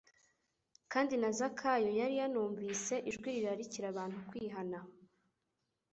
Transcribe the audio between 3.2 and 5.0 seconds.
rirarikira abantu kwihana.